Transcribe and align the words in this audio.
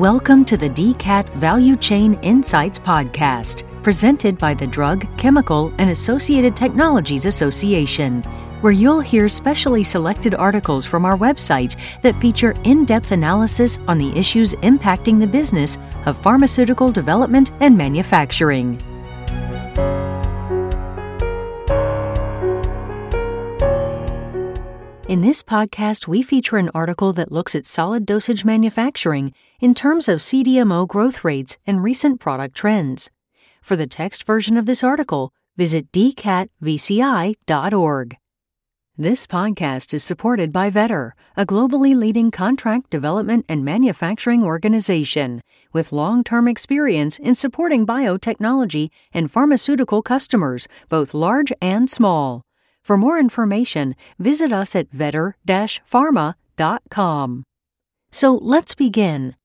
Welcome 0.00 0.46
to 0.46 0.56
the 0.56 0.70
DCAT 0.70 1.28
Value 1.34 1.76
Chain 1.76 2.14
Insights 2.22 2.78
Podcast, 2.78 3.64
presented 3.82 4.38
by 4.38 4.54
the 4.54 4.66
Drug, 4.66 5.06
Chemical, 5.18 5.74
and 5.76 5.90
Associated 5.90 6.56
Technologies 6.56 7.26
Association, 7.26 8.22
where 8.62 8.72
you'll 8.72 9.00
hear 9.00 9.28
specially 9.28 9.82
selected 9.82 10.34
articles 10.34 10.86
from 10.86 11.04
our 11.04 11.18
website 11.18 11.76
that 12.00 12.16
feature 12.16 12.54
in 12.64 12.86
depth 12.86 13.12
analysis 13.12 13.78
on 13.88 13.98
the 13.98 14.10
issues 14.18 14.54
impacting 14.62 15.20
the 15.20 15.26
business 15.26 15.76
of 16.06 16.16
pharmaceutical 16.16 16.90
development 16.90 17.52
and 17.60 17.76
manufacturing. 17.76 18.82
In 25.10 25.22
this 25.22 25.42
podcast, 25.42 26.06
we 26.06 26.22
feature 26.22 26.56
an 26.56 26.70
article 26.72 27.12
that 27.14 27.32
looks 27.32 27.56
at 27.56 27.66
solid 27.66 28.06
dosage 28.06 28.44
manufacturing 28.44 29.34
in 29.58 29.74
terms 29.74 30.08
of 30.08 30.20
CDMO 30.20 30.86
growth 30.86 31.24
rates 31.24 31.58
and 31.66 31.82
recent 31.82 32.20
product 32.20 32.54
trends. 32.54 33.10
For 33.60 33.74
the 33.74 33.88
text 33.88 34.22
version 34.22 34.56
of 34.56 34.66
this 34.66 34.84
article, 34.84 35.32
visit 35.56 35.90
dcatvci.org. 35.90 36.56
This 38.96 39.26
podcast 39.26 39.92
is 39.94 40.04
supported 40.04 40.52
by 40.52 40.70
Vetter, 40.70 41.10
a 41.36 41.44
globally 41.44 41.96
leading 41.96 42.30
contract 42.30 42.88
development 42.90 43.46
and 43.48 43.64
manufacturing 43.64 44.44
organization 44.44 45.40
with 45.72 45.90
long 45.90 46.22
term 46.22 46.46
experience 46.46 47.18
in 47.18 47.34
supporting 47.34 47.84
biotechnology 47.84 48.90
and 49.12 49.28
pharmaceutical 49.28 50.02
customers, 50.02 50.68
both 50.88 51.14
large 51.14 51.52
and 51.60 51.90
small. 51.90 52.44
For 52.82 52.96
more 52.96 53.18
information, 53.18 53.94
visit 54.18 54.52
us 54.52 54.74
at 54.74 54.90
vetter-pharma.com. 54.90 57.44
So 58.10 58.34
let's 58.34 58.74
begin. 58.74 59.36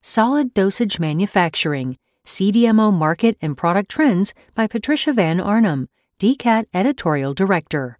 Solid 0.00 0.54
Dosage 0.54 0.98
Manufacturing, 0.98 1.98
CDMO 2.24 2.92
Market 2.92 3.36
and 3.42 3.56
Product 3.56 3.90
Trends 3.90 4.34
by 4.54 4.66
Patricia 4.66 5.12
Van 5.12 5.40
Arnum, 5.40 5.88
DCAT 6.18 6.66
Editorial 6.72 7.34
Director. 7.34 7.98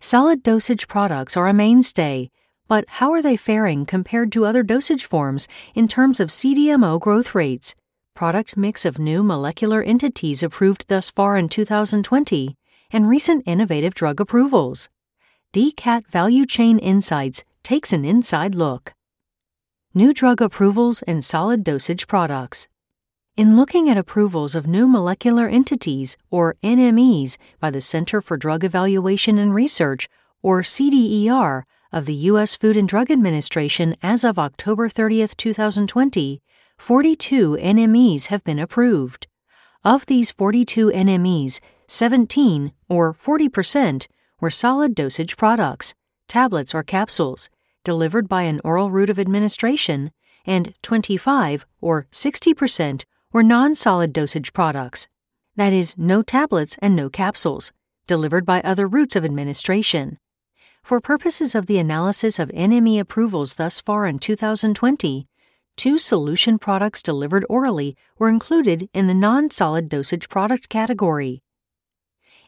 Solid 0.00 0.42
dosage 0.42 0.86
products 0.86 1.36
are 1.36 1.48
a 1.48 1.54
mainstay, 1.54 2.30
but 2.68 2.84
how 2.88 3.12
are 3.12 3.22
they 3.22 3.36
faring 3.36 3.86
compared 3.86 4.30
to 4.32 4.44
other 4.44 4.62
dosage 4.62 5.04
forms 5.04 5.48
in 5.74 5.88
terms 5.88 6.20
of 6.20 6.28
CDMO 6.28 7.00
growth 7.00 7.34
rates, 7.34 7.74
product 8.14 8.56
mix 8.56 8.84
of 8.84 8.98
new 8.98 9.22
molecular 9.22 9.82
entities 9.82 10.42
approved 10.42 10.88
thus 10.88 11.10
far 11.10 11.36
in 11.36 11.48
2020, 11.48 12.56
and 12.94 13.08
recent 13.08 13.42
innovative 13.44 13.92
drug 13.92 14.20
approvals. 14.20 14.88
DCAT 15.52 16.06
Value 16.06 16.46
Chain 16.46 16.78
Insights 16.78 17.42
takes 17.64 17.92
an 17.92 18.04
inside 18.04 18.54
look. 18.54 18.94
New 19.92 20.14
drug 20.14 20.40
approvals 20.40 21.02
and 21.02 21.24
solid 21.24 21.64
dosage 21.64 22.06
products. 22.06 22.68
In 23.36 23.56
looking 23.56 23.90
at 23.90 23.98
approvals 23.98 24.54
of 24.54 24.68
new 24.68 24.86
molecular 24.86 25.48
entities, 25.48 26.16
or 26.30 26.54
NMEs, 26.62 27.36
by 27.58 27.70
the 27.70 27.80
Center 27.80 28.20
for 28.20 28.36
Drug 28.36 28.62
Evaluation 28.62 29.38
and 29.38 29.52
Research, 29.52 30.08
or 30.40 30.62
CDER, 30.62 31.64
of 31.92 32.06
the 32.06 32.14
U.S. 32.30 32.54
Food 32.54 32.76
and 32.76 32.88
Drug 32.88 33.10
Administration 33.10 33.96
as 34.02 34.22
of 34.22 34.38
October 34.38 34.88
30, 34.88 35.26
2020, 35.36 36.42
42 36.78 37.56
NMEs 37.56 38.26
have 38.26 38.44
been 38.44 38.60
approved. 38.60 39.26
Of 39.84 40.06
these 40.06 40.30
42 40.30 40.90
NMEs, 40.90 41.60
17, 41.88 42.72
or 42.88 43.12
40%, 43.12 44.06
were 44.40 44.50
solid 44.50 44.94
dosage 44.94 45.36
products, 45.36 45.94
tablets 46.28 46.74
or 46.74 46.82
capsules, 46.82 47.48
delivered 47.84 48.28
by 48.28 48.42
an 48.42 48.60
oral 48.64 48.90
route 48.90 49.10
of 49.10 49.18
administration, 49.18 50.10
and 50.46 50.74
25, 50.82 51.66
or 51.80 52.06
60%, 52.10 53.04
were 53.32 53.42
non 53.42 53.74
solid 53.74 54.12
dosage 54.12 54.52
products. 54.52 55.08
That 55.56 55.72
is, 55.72 55.96
no 55.96 56.22
tablets 56.22 56.76
and 56.80 56.96
no 56.96 57.08
capsules, 57.08 57.72
delivered 58.06 58.44
by 58.44 58.60
other 58.60 58.86
routes 58.86 59.16
of 59.16 59.24
administration. 59.24 60.18
For 60.82 61.00
purposes 61.00 61.54
of 61.54 61.66
the 61.66 61.78
analysis 61.78 62.38
of 62.38 62.50
NME 62.50 63.00
approvals 63.00 63.54
thus 63.54 63.80
far 63.80 64.06
in 64.06 64.18
2020, 64.18 65.26
two 65.76 65.98
solution 65.98 66.58
products 66.58 67.02
delivered 67.02 67.46
orally 67.48 67.96
were 68.18 68.28
included 68.28 68.88
in 68.92 69.06
the 69.06 69.14
non 69.14 69.50
solid 69.50 69.88
dosage 69.88 70.28
product 70.28 70.68
category. 70.68 71.42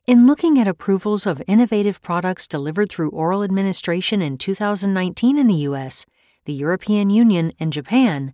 In 0.07 0.25
looking 0.25 0.57
at 0.57 0.69
approvals 0.69 1.27
of 1.27 1.43
innovative 1.49 2.01
products 2.01 2.47
delivered 2.47 2.89
through 2.89 3.11
oral 3.11 3.43
administration 3.43 4.23
in 4.23 4.39
2019 4.39 5.37
in 5.37 5.49
the 5.49 5.67
US, 5.71 6.07
the 6.45 6.53
European 6.53 7.11
Union, 7.11 7.53
and 7.59 7.73
Japan, 7.73 8.33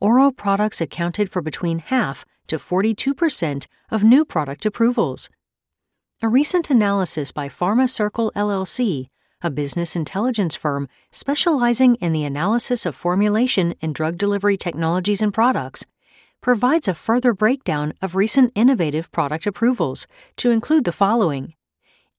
oral 0.00 0.32
products 0.32 0.82
accounted 0.82 1.30
for 1.30 1.40
between 1.40 1.78
half 1.78 2.26
to 2.48 2.56
42% 2.56 3.66
of 3.90 4.04
new 4.04 4.26
product 4.26 4.66
approvals. 4.66 5.30
A 6.20 6.28
recent 6.28 6.68
analysis 6.68 7.32
by 7.32 7.48
PharmaCircle 7.48 8.30
LLC, 8.32 9.06
a 9.40 9.50
business 9.50 9.96
intelligence 9.96 10.54
firm 10.54 10.90
specializing 11.10 11.94
in 12.02 12.12
the 12.12 12.24
analysis 12.24 12.84
of 12.84 12.94
formulation 12.94 13.74
and 13.80 13.94
drug 13.94 14.18
delivery 14.18 14.58
technologies 14.58 15.22
and 15.22 15.32
products, 15.32 15.86
provides 16.44 16.86
a 16.86 16.92
further 16.92 17.32
breakdown 17.32 17.94
of 18.02 18.14
recent 18.14 18.52
innovative 18.54 19.10
product 19.10 19.46
approvals 19.46 20.06
to 20.36 20.50
include 20.50 20.84
the 20.84 20.92
following 20.92 21.54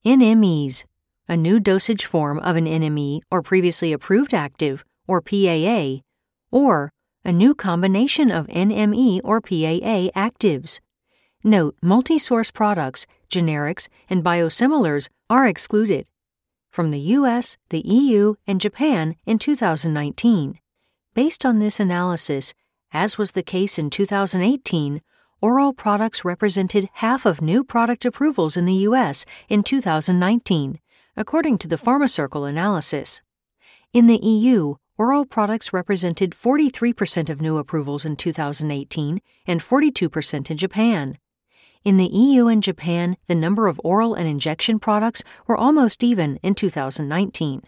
NMEs, 0.03 0.83
a 1.29 1.37
new 1.37 1.59
dosage 1.59 2.05
form 2.05 2.39
of 2.39 2.55
an 2.55 2.65
NME 2.65 3.21
or 3.29 3.43
previously 3.43 3.93
approved 3.93 4.33
active, 4.33 4.83
or 5.07 5.21
PAA, 5.21 6.01
or 6.49 6.91
a 7.23 7.31
new 7.31 7.53
combination 7.53 8.31
of 8.31 8.47
NME 8.47 9.21
or 9.23 9.41
PAA 9.41 10.09
actives. 10.15 10.79
Note 11.43 11.75
multi 11.83 12.17
source 12.17 12.49
products, 12.49 13.05
generics, 13.29 13.87
and 14.09 14.23
biosimilars 14.23 15.07
are 15.29 15.45
excluded. 15.45 16.07
From 16.71 16.89
the 16.89 17.13
US, 17.19 17.57
the 17.69 17.81
EU, 17.81 18.33
and 18.47 18.59
Japan 18.59 19.17
in 19.27 19.37
2019. 19.37 20.57
Based 21.13 21.45
on 21.45 21.59
this 21.59 21.79
analysis, 21.79 22.55
as 22.95 23.17
was 23.17 23.33
the 23.33 23.43
case 23.43 23.77
in 23.77 23.89
2018, 23.89 25.01
oral 25.41 25.73
products 25.73 26.23
represented 26.23 26.87
half 26.93 27.25
of 27.25 27.41
new 27.41 27.61
product 27.61 28.05
approvals 28.05 28.55
in 28.55 28.63
the 28.63 28.85
U.S. 28.89 29.25
in 29.49 29.63
2019, 29.63 30.79
according 31.17 31.57
to 31.57 31.67
the 31.67 31.75
PharmaCircle 31.75 32.49
analysis. 32.49 33.21
In 33.91 34.07
the 34.07 34.19
EU, 34.23 34.75
oral 34.97 35.25
products 35.25 35.73
represented 35.73 36.31
43% 36.31 37.29
of 37.29 37.41
new 37.41 37.57
approvals 37.57 38.05
in 38.05 38.15
2018 38.15 39.19
and 39.45 39.59
42% 39.59 40.49
in 40.49 40.57
Japan. 40.57 41.17
In 41.83 41.97
the 41.97 42.07
EU 42.07 42.47
and 42.47 42.63
Japan, 42.63 43.17
the 43.27 43.35
number 43.35 43.67
of 43.67 43.81
oral 43.83 44.13
and 44.13 44.27
injection 44.27 44.79
products 44.79 45.21
were 45.47 45.57
almost 45.57 46.01
even 46.01 46.37
in 46.37 46.55
2019. 46.55 47.61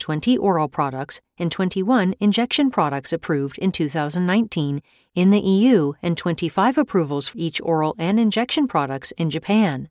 20 0.00 0.36
oral 0.38 0.68
products, 0.68 1.20
and 1.38 1.52
21 1.52 2.14
injection 2.18 2.70
products 2.70 3.12
approved 3.12 3.58
in 3.58 3.70
2019 3.70 4.82
in 5.14 5.30
the 5.30 5.40
EU 5.40 5.92
and 6.02 6.18
25 6.18 6.78
approvals 6.78 7.28
for 7.28 7.38
each 7.38 7.60
oral 7.60 7.94
and 7.98 8.18
injection 8.18 8.66
products 8.66 9.12
in 9.12 9.30
Japan. 9.30 9.88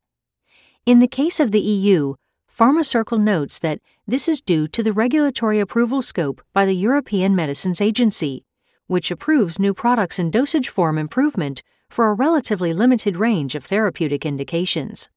In 0.86 1.00
the 1.00 1.08
case 1.08 1.40
of 1.40 1.52
the 1.52 1.62
EU, 1.62 2.16
PharmaCircle 2.52 3.22
notes 3.22 3.60
that 3.60 3.80
this 4.06 4.28
is 4.28 4.42
due 4.42 4.68
to 4.68 4.84
the 4.84 4.92
regulatory 4.92 5.60
approval 5.60 6.02
scope 6.02 6.42
by 6.52 6.66
the 6.66 6.76
European 6.76 7.36
Medicines 7.36 7.80
Agency, 7.80 8.44
which 8.88 9.12
approves 9.12 9.60
new 9.60 9.74
products 9.74 10.20
in 10.20 10.32
dosage 10.32 10.68
form 10.68 10.98
improvement 10.98 11.62
for 11.90 12.10
a 12.10 12.14
relatively 12.14 12.74
limited 12.74 13.16
range 13.16 13.56
of 13.56 13.66
therapeutic 13.66 14.26
indications. 14.26 15.10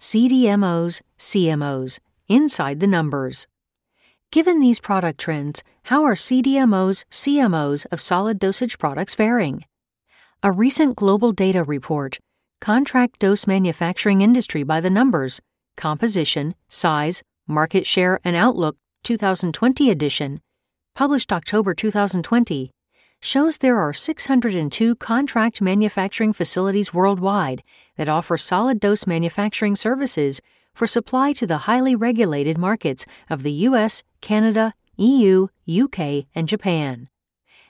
CDMOs, 0.00 1.02
CMOs, 1.18 1.98
inside 2.28 2.80
the 2.80 2.86
numbers. 2.86 3.46
Given 4.32 4.58
these 4.58 4.80
product 4.80 5.20
trends, 5.20 5.62
how 5.84 6.02
are 6.02 6.14
CDMOs, 6.14 7.04
CMOs 7.10 7.86
of 7.92 8.00
solid 8.00 8.38
dosage 8.38 8.78
products 8.78 9.14
faring? 9.14 9.64
A 10.42 10.50
recent 10.50 10.96
global 10.96 11.30
data 11.30 11.62
report, 11.62 12.18
Contract 12.60 13.18
Dose 13.20 13.46
Manufacturing 13.46 14.22
Industry 14.22 14.62
by 14.62 14.80
the 14.80 14.90
Numbers, 14.90 15.40
Composition, 15.76 16.54
Size, 16.68 17.22
Market 17.46 17.86
Share, 17.86 18.18
and 18.24 18.34
Outlook 18.34 18.76
2020 19.04 19.90
edition, 19.90 20.40
published 20.94 21.32
October 21.32 21.74
2020, 21.74 22.70
shows 23.20 23.58
there 23.58 23.78
are 23.78 23.92
602 23.92 24.96
contract 24.96 25.60
manufacturing 25.60 26.32
facilities 26.32 26.92
worldwide 26.92 27.62
that 27.96 28.08
offer 28.08 28.36
solid 28.36 28.80
dose 28.80 29.06
manufacturing 29.06 29.76
services 29.76 30.40
for 30.74 30.86
supply 30.86 31.32
to 31.32 31.46
the 31.46 31.58
highly 31.58 31.94
regulated 31.94 32.58
markets 32.58 33.06
of 33.30 33.42
the 33.42 33.52
US, 33.68 34.02
Canada, 34.20 34.74
EU, 34.96 35.48
UK, 35.68 36.26
and 36.34 36.48
Japan. 36.48 37.08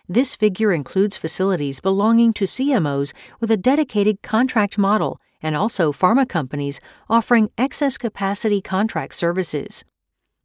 This 0.09 0.35
figure 0.37 0.73
includes 0.73 1.17
facilities 1.17 1.81
belonging 1.81 2.33
to 2.35 2.45
CMOs 2.45 3.15
with 3.41 3.51
a 3.51 3.57
dedicated 3.57 4.23
contract 4.23 4.77
model 4.77 5.21
and 5.43 5.57
also 5.57 5.93
pharma 5.93 6.29
companies 6.29 6.81
offering 7.09 7.51
excess 7.57 7.97
capacity 7.99 8.61
contract 8.61 9.15
services. 9.15 9.85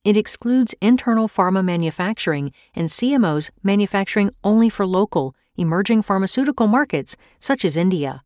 it 0.05 0.15
excludes 0.15 0.73
internal 0.81 1.27
pharma 1.27 1.63
manufacturing 1.63 2.53
and 2.73 2.87
CMOs 2.87 3.51
manufacturing 3.63 4.31
only 4.43 4.69
for 4.69 4.85
local, 4.85 5.35
emerging 5.57 6.01
pharmaceutical 6.01 6.67
markets 6.67 7.17
such 7.39 7.65
as 7.65 7.75
India. 7.75 8.23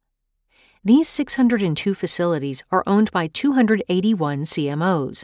These 0.86 1.08
602 1.08 1.94
facilities 1.94 2.62
are 2.70 2.84
owned 2.86 3.10
by 3.12 3.28
281 3.28 4.42
CMOs. 4.42 5.24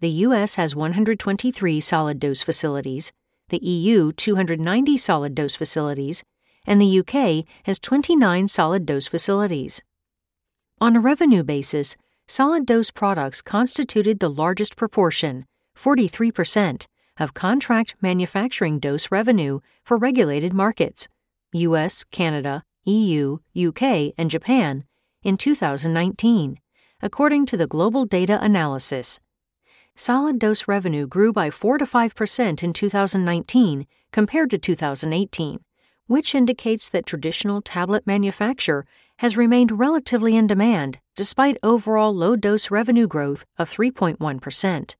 The 0.00 0.08
US 0.08 0.54
has 0.54 0.74
123 0.74 1.80
solid 1.80 2.18
dose 2.18 2.40
facilities, 2.40 3.12
the 3.50 3.58
EU 3.58 4.12
290 4.12 4.96
solid 4.96 5.34
dose 5.34 5.54
facilities, 5.54 6.24
and 6.66 6.80
the 6.80 7.00
UK 7.00 7.44
has 7.64 7.78
29 7.78 8.48
solid 8.48 8.86
dose 8.86 9.06
facilities. 9.06 9.82
On 10.80 10.96
a 10.96 11.00
revenue 11.00 11.42
basis, 11.42 11.98
solid 12.26 12.64
dose 12.64 12.90
products 12.90 13.42
constituted 13.42 14.18
the 14.18 14.30
largest 14.30 14.76
proportion, 14.76 15.44
43%, 15.76 16.86
of 17.18 17.34
contract 17.34 17.96
manufacturing 18.00 18.78
dose 18.78 19.10
revenue 19.10 19.60
for 19.84 19.98
regulated 19.98 20.54
markets, 20.54 21.06
US, 21.52 22.02
Canada, 22.04 22.64
EU, 22.86 23.38
UK, 23.56 24.14
and 24.16 24.30
Japan, 24.30 24.84
in 25.22 25.36
2019, 25.36 26.58
according 27.02 27.46
to 27.46 27.56
the 27.56 27.66
Global 27.66 28.06
Data 28.06 28.42
Analysis 28.42 29.20
solid 29.98 30.38
dose 30.38 30.68
revenue 30.68 31.06
grew 31.06 31.32
by 31.32 31.50
4 31.50 31.78
to 31.78 31.86
5% 31.86 32.62
in 32.62 32.72
2019 32.72 33.86
compared 34.12 34.50
to 34.50 34.58
2018, 34.58 35.60
which 36.06 36.34
indicates 36.34 36.90
that 36.90 37.06
traditional 37.06 37.62
tablet 37.62 38.06
manufacture 38.06 38.84
has 39.20 39.38
remained 39.38 39.78
relatively 39.78 40.36
in 40.36 40.46
demand 40.46 40.98
despite 41.14 41.56
overall 41.62 42.14
low 42.14 42.36
dose 42.36 42.70
revenue 42.70 43.06
growth 43.06 43.46
of 43.58 43.70
3.1%. 43.70 44.96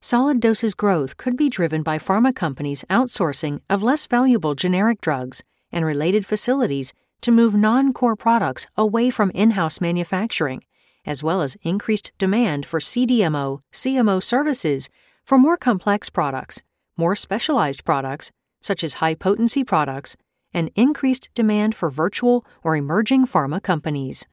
Solid 0.00 0.40
doses 0.40 0.74
growth 0.74 1.16
could 1.16 1.36
be 1.36 1.48
driven 1.48 1.84
by 1.84 1.98
pharma 1.98 2.34
companies 2.34 2.84
outsourcing 2.90 3.60
of 3.70 3.82
less 3.82 4.06
valuable 4.06 4.56
generic 4.56 5.00
drugs 5.00 5.44
and 5.70 5.84
related 5.84 6.26
facilities 6.26 6.92
to 7.26 7.30
move 7.30 7.54
non 7.54 7.92
core 7.92 8.16
products 8.16 8.66
away 8.76 9.10
from 9.10 9.30
in 9.34 9.50
house 9.50 9.80
manufacturing 9.80 10.62
as 11.06 11.22
well 11.22 11.40
as 11.40 11.56
increased 11.62 12.12
demand 12.18 12.66
for 12.66 12.80
CDMO, 12.80 13.60
CMO 13.72 14.22
services 14.22 14.90
for 15.24 15.38
more 15.38 15.56
complex 15.56 16.10
products, 16.10 16.60
more 16.96 17.14
specialized 17.14 17.84
products, 17.84 18.32
such 18.60 18.82
as 18.82 18.94
high 18.94 19.14
potency 19.14 19.62
products, 19.62 20.16
and 20.52 20.70
increased 20.74 21.30
demand 21.34 21.74
for 21.74 21.88
virtual 21.88 22.44
or 22.64 22.76
emerging 22.76 23.26
pharma 23.26 23.62
companies. 23.62 24.26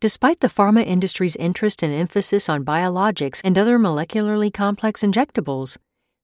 Despite 0.00 0.40
the 0.40 0.48
pharma 0.48 0.84
industry's 0.84 1.36
interest 1.36 1.82
and 1.82 1.94
emphasis 1.94 2.48
on 2.48 2.64
biologics 2.64 3.40
and 3.44 3.56
other 3.56 3.78
molecularly 3.78 4.52
complex 4.52 5.02
injectables, 5.02 5.78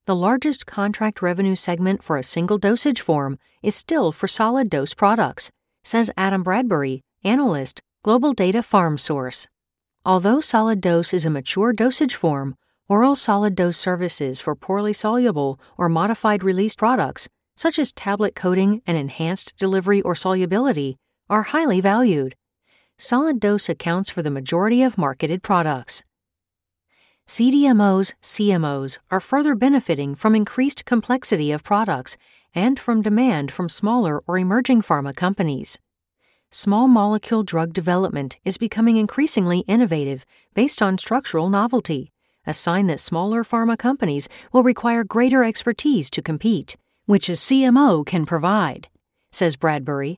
the 0.07 0.17
largest 0.17 0.67
contract 0.67 1.23
revenue 1.23 1.55
segment 1.55 2.03
for 2.03 2.19
a 2.19 2.25
single 2.25 2.59
dosage 2.59 3.01
form 3.01 3.39
is 3.63 3.75
still 3.75 4.13
for 4.13 4.27
solid 4.27 4.69
dose 4.69 4.95
products, 4.95 5.51
says 5.83 6.11
Adam 6.17 6.43
Bradbury, 6.43 7.03
analyst, 7.25 7.81
Global 8.03 8.33
Data 8.33 8.59
PharmSource. 8.59 9.47
Although 10.05 10.41
solid 10.41 10.81
dose 10.81 11.13
is 11.13 11.27
a 11.27 11.31
mature 11.31 11.73
dosage 11.73 12.15
form, 12.15 12.57
oral 12.89 13.15
solid 13.15 13.55
dose 13.55 13.77
services 13.77 14.41
for 14.41 14.55
poorly 14.55 14.93
soluble 14.93 15.61
or 15.77 15.89
modified 15.89 16.43
release 16.43 16.75
products, 16.75 17.29
such 17.57 17.79
as 17.79 17.93
tablet 17.93 18.35
coating 18.35 18.81
and 18.87 18.97
enhanced 18.97 19.55
delivery 19.59 20.01
or 20.03 20.15
solubility, 20.15 20.97
are 21.29 21.43
highly 21.43 21.81
valued. 21.81 22.35
Solid 22.97 23.39
dose 23.39 23.69
accounts 23.69 24.11
for 24.11 24.23
the 24.23 24.31
majority 24.31 24.83
of 24.83 24.99
marketed 24.99 25.43
products. 25.43 26.03
CDMOs, 27.27 28.15
CMOs 28.23 28.99
are 29.11 29.21
further 29.21 29.55
benefiting 29.55 30.17
from 30.17 30.35
increased 30.35 30.85
complexity 30.85 31.53
of 31.53 31.63
products 31.63 32.17
and 32.55 32.79
from 32.79 33.03
demand 33.03 33.51
from 33.51 33.69
smaller 33.69 34.23
or 34.27 34.39
emerging 34.39 34.83
pharma 34.83 35.15
companies 35.15 35.79
small 36.53 36.89
molecule 36.89 37.45
drug 37.45 37.73
development 37.73 38.37
is 38.45 38.59
becoming 38.59 38.97
increasingly 38.97 39.61
innovative 39.69 40.27
based 40.53 40.83
on 40.83 40.99
structural 40.99 41.49
novelty, 41.49 42.11
a 42.45 42.53
sign 42.53 42.89
that 42.89 42.99
smaller 42.99 43.45
pharma 43.45 43.79
companies 43.79 44.29
will 44.53 44.65
require 44.65 45.05
greater 45.05 45.45
expertise 45.45 46.11
to 46.11 46.21
compete, 46.21 46.77
which 47.07 47.29
a 47.29 47.33
CMO 47.33 48.05
can 48.05 48.27
provide, 48.27 48.89
says 49.31 49.55
Bradbury. 49.55 50.17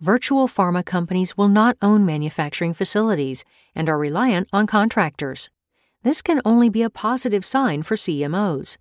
Virtual 0.00 0.48
pharma 0.48 0.84
companies 0.84 1.36
will 1.36 1.48
not 1.48 1.76
own 1.80 2.04
manufacturing 2.04 2.74
facilities 2.74 3.44
and 3.74 3.88
are 3.88 3.98
reliant 3.98 4.48
on 4.52 4.66
contractors. 4.66 5.50
This 6.02 6.20
can 6.20 6.40
only 6.44 6.68
be 6.68 6.82
a 6.82 6.90
positive 6.90 7.44
sign 7.44 7.84
for 7.84 7.94
CMOs. 7.94 8.76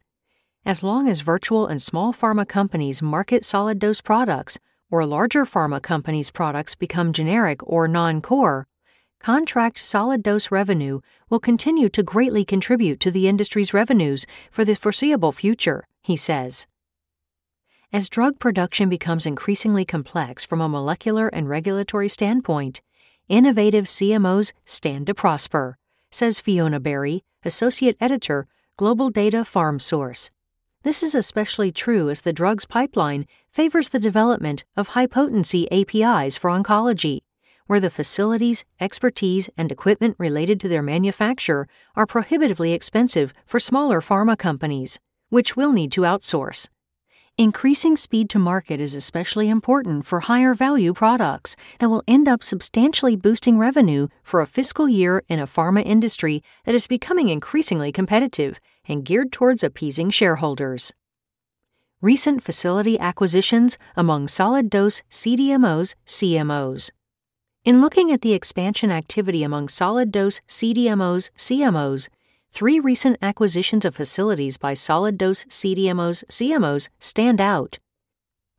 As 0.66 0.84
long 0.84 1.08
as 1.08 1.22
virtual 1.22 1.68
and 1.68 1.82
small 1.82 2.14
pharma 2.14 2.48
companies 2.48 3.02
market 3.02 3.46
solid 3.46 3.80
dose 3.80 4.02
products, 4.02 4.60
or 4.92 5.06
larger 5.06 5.46
pharma 5.46 5.82
companies' 5.82 6.32
products 6.32 6.76
become 6.76 7.14
generic 7.14 7.62
or 7.64 7.88
non 7.88 8.22
core, 8.22 8.68
contract 9.20 9.80
solid 9.80 10.22
dose 10.22 10.52
revenue 10.52 11.00
will 11.30 11.40
continue 11.40 11.90
to 11.90 12.04
greatly 12.04 12.44
contribute 12.44 13.00
to 13.00 13.12
the 13.12 13.28
industry's 13.28 13.74
revenues 13.74 14.26
for 14.52 14.66
the 14.66 14.76
foreseeable 14.76 15.32
future, 15.32 15.88
he 16.04 16.16
says. 16.16 16.68
As 17.92 18.10
drug 18.10 18.38
production 18.38 18.90
becomes 18.90 19.26
increasingly 19.26 19.86
complex 19.86 20.46
from 20.46 20.62
a 20.62 20.70
molecular 20.70 21.28
and 21.30 21.50
regulatory 21.50 22.10
standpoint, 22.10 22.82
innovative 23.28 23.86
CMOs 23.86 24.52
stand 24.66 25.08
to 25.08 25.16
prosper, 25.16 25.78
says 26.12 26.40
Fiona 26.40 26.80
Berry, 26.80 27.24
Associate 27.44 27.98
Editor, 28.00 28.46
Global 28.78 29.10
Data 29.10 29.38
PharmSource. 29.38 30.30
This 30.82 31.04
is 31.04 31.14
especially 31.14 31.74
true 31.74 32.10
as 32.10 32.22
the 32.22 32.32
drugs 32.32 32.66
pipeline 32.66 33.26
favors 33.50 33.90
the 33.90 34.00
development 34.00 34.64
of 34.78 34.90
high 34.90 35.08
potency 35.08 35.70
APIs 35.74 36.38
for 36.38 36.50
oncology, 36.50 37.20
where 37.68 37.82
the 37.82 37.90
facilities, 37.90 38.64
expertise, 38.80 39.50
and 39.58 39.74
equipment 39.74 40.16
related 40.18 40.58
to 40.62 40.70
their 40.70 40.82
manufacture 40.82 41.68
are 41.98 42.06
prohibitively 42.06 42.72
expensive 42.72 43.34
for 43.46 43.60
smaller 43.60 44.00
pharma 44.00 44.38
companies, 44.38 45.02
which 45.28 45.58
will 45.58 45.74
need 45.74 45.92
to 45.92 46.02
outsource. 46.02 46.70
Increasing 47.40 47.96
speed 47.96 48.30
to 48.32 48.38
market 48.38 48.82
is 48.82 48.94
especially 48.94 49.48
important 49.48 50.06
for 50.06 50.20
higher 50.20 50.54
value 50.54 50.92
products 50.92 51.56
that 51.80 51.90
will 51.90 52.04
end 52.06 52.28
up 52.28 52.44
substantially 52.44 53.16
boosting 53.16 53.58
revenue 53.58 54.10
for 54.22 54.42
a 54.42 54.46
fiscal 54.46 54.90
year 54.90 55.24
in 55.30 55.40
a 55.40 55.48
pharma 55.48 55.82
industry 55.86 56.44
that 56.66 56.76
is 56.76 56.86
becoming 56.86 57.30
increasingly 57.30 57.94
competitive 57.94 58.60
and 58.90 59.06
geared 59.06 59.32
towards 59.32 59.64
appeasing 59.64 60.10
shareholders. 60.10 60.92
Recent 62.02 62.44
facility 62.44 63.00
acquisitions 63.00 63.78
among 63.96 64.28
solid 64.28 64.70
dose 64.70 65.02
CDMOs, 65.10 65.96
CMOs. 66.06 66.90
In 67.64 67.80
looking 67.80 68.12
at 68.12 68.20
the 68.20 68.34
expansion 68.34 68.92
activity 68.92 69.44
among 69.44 69.70
solid 69.70 70.12
dose 70.12 70.42
CDMOs, 70.50 71.30
CMOs, 71.38 72.10
three 72.52 72.80
recent 72.80 73.18
acquisitions 73.22 73.86
of 73.86 73.96
facilities 73.96 74.58
by 74.58 74.74
solid 74.74 75.18
dose 75.18 75.44
CDMOs, 75.46 76.24
CMOs 76.26 76.90
stand 77.00 77.40
out. 77.40 77.80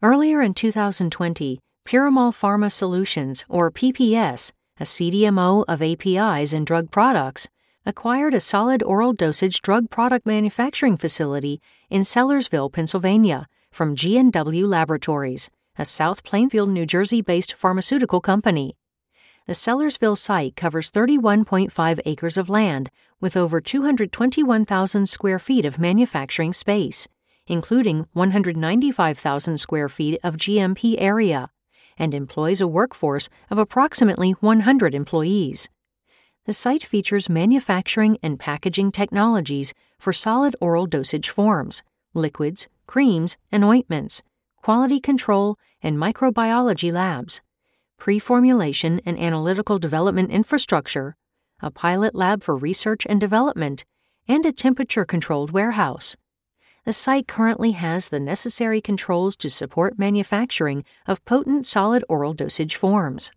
Earlier 0.02 0.40
in 0.40 0.54
2020, 0.54 1.61
Piramal 1.87 2.32
Pharma 2.32 2.70
Solutions, 2.70 3.44
or 3.49 3.70
PPS, 3.70 4.52
a 4.78 4.85
CDMO 4.85 5.64
of 5.68 5.82
APIs 5.82 6.52
and 6.52 6.66
drug 6.66 6.90
products, 6.90 7.49
acquired 7.85 8.35
a 8.35 8.40
solid 8.40 8.82
oral 8.82 9.12
dosage 9.12 9.61
drug 9.61 9.90
product 9.90 10.26
manufacturing 10.26 10.97
facility 10.97 11.61
in 11.88 12.02
Sellersville, 12.02 12.73
Pennsylvania, 12.73 13.47
from 13.70 13.94
G&W 13.94 14.66
Laboratories, 14.66 15.50
a 15.78 15.85
South 15.85 16.23
Plainfield, 16.25 16.68
New 16.68 16.87
Jersey-based 16.87 17.54
pharmaceutical 17.54 18.20
company. 18.20 18.76
The 19.47 19.54
Sellersville 19.54 20.18
site 20.18 20.54
covers 20.54 20.90
31.5 20.90 22.00
acres 22.04 22.37
of 22.37 22.49
land 22.49 22.90
with 23.20 23.37
over 23.37 23.61
221,000 23.61 25.06
square 25.06 25.38
feet 25.38 25.64
of 25.64 25.78
manufacturing 25.78 26.52
space, 26.52 27.09
including 27.47 28.06
195,000 28.12 29.59
square 29.59 29.88
feet 29.88 30.20
of 30.23 30.37
GMP 30.37 30.94
area, 30.99 31.50
and 31.99 32.14
employs 32.14 32.61
a 32.61 32.68
workforce 32.68 33.28
of 33.50 33.59
approximately 33.59 34.32
100 34.32 34.94
employees. 34.94 35.68
The 36.47 36.52
site 36.52 36.85
features 36.85 37.28
manufacturing 37.28 38.18
and 38.23 38.38
packaging 38.38 38.92
technologies 38.92 39.75
for 39.99 40.12
solid 40.12 40.54
oral 40.61 40.87
dosage 40.87 41.28
forms, 41.28 41.82
liquids, 42.14 42.68
creams, 42.87 43.37
and 43.50 43.64
ointments, 43.64 44.23
quality 44.62 45.00
control, 45.00 45.59
and 45.82 45.97
microbiology 45.97 46.92
labs, 46.92 47.40
pre 48.00 48.19
formulation 48.19 49.00
and 49.07 49.16
analytical 49.16 49.78
development 49.78 50.33
infrastructure, 50.33 51.14
a 51.61 51.71
pilot 51.71 52.16
lab 52.16 52.42
for 52.42 52.57
research 52.57 53.07
and 53.09 53.21
development, 53.21 53.85
and 54.26 54.45
a 54.45 54.52
temperature 54.52 55.04
controlled 55.04 55.52
warehouse. 55.52 56.16
The 56.85 56.92
site 56.92 57.28
currently 57.28 57.73
has 57.73 58.09
the 58.09 58.19
necessary 58.19 58.80
controls 58.80 59.37
to 59.37 59.49
support 59.49 59.99
manufacturing 59.99 60.85
of 61.07 61.25
potent 61.25 61.66
solid 61.66 62.02
oral 62.09 62.35
dosage 62.35 62.75
forms 62.75 63.30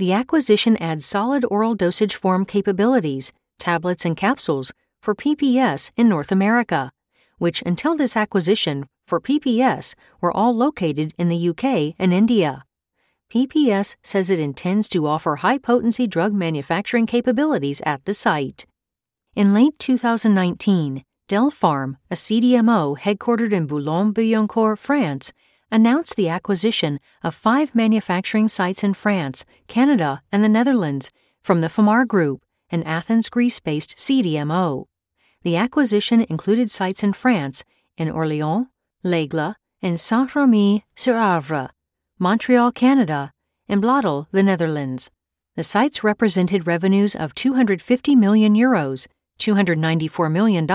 the 0.00 0.14
acquisition 0.14 0.78
adds 0.78 1.04
solid 1.04 1.44
oral 1.50 1.74
dosage 1.74 2.16
form 2.16 2.46
capabilities, 2.46 3.34
tablets 3.58 4.06
and 4.06 4.16
capsules, 4.16 4.72
for 5.02 5.14
PPS 5.14 5.90
in 5.94 6.08
North 6.08 6.32
America, 6.32 6.90
which 7.36 7.62
until 7.66 7.94
this 7.96 8.16
acquisition 8.16 8.86
for 9.06 9.20
PPS 9.20 9.94
were 10.22 10.32
all 10.32 10.56
located 10.56 11.12
in 11.18 11.28
the 11.28 11.50
UK 11.50 11.94
and 11.98 12.14
India. 12.14 12.64
PPS 13.30 13.94
says 14.02 14.28
it 14.28 14.40
intends 14.40 14.88
to 14.88 15.06
offer 15.06 15.36
high 15.36 15.58
potency 15.58 16.08
drug 16.08 16.34
manufacturing 16.34 17.06
capabilities 17.06 17.80
at 17.86 18.04
the 18.04 18.12
site. 18.12 18.66
In 19.36 19.54
late 19.54 19.78
2019, 19.78 21.04
Delpharm, 21.28 21.94
a 22.10 22.16
CDMO 22.16 22.98
headquartered 22.98 23.52
in 23.52 23.68
Boulogne-Billancourt, 23.68 24.78
France, 24.80 25.32
announced 25.70 26.16
the 26.16 26.28
acquisition 26.28 26.98
of 27.22 27.32
five 27.32 27.72
manufacturing 27.72 28.48
sites 28.48 28.82
in 28.82 28.94
France, 28.94 29.44
Canada, 29.68 30.22
and 30.32 30.42
the 30.42 30.48
Netherlands 30.48 31.12
from 31.40 31.60
the 31.60 31.68
Famar 31.68 32.04
Group, 32.04 32.42
an 32.70 32.82
Athens, 32.82 33.28
Greece-based 33.28 33.96
CDMO. 33.96 34.86
The 35.42 35.54
acquisition 35.54 36.26
included 36.28 36.68
sites 36.68 37.04
in 37.04 37.12
France, 37.12 37.62
in 37.96 38.08
Orléans, 38.08 38.66
L'Aigle, 39.04 39.54
and 39.80 40.00
Saint-Rémy-sur-Arve, 40.00 41.70
Montreal, 42.22 42.70
Canada, 42.72 43.32
and 43.66 43.82
Bladel, 43.82 44.26
the 44.30 44.42
Netherlands. 44.42 45.10
The 45.56 45.62
sites 45.62 46.04
represented 46.04 46.66
revenues 46.66 47.14
of 47.14 47.34
250 47.34 48.14
million 48.14 48.54
euros, 48.54 49.06
$294 49.38 50.30
million, 50.30 50.70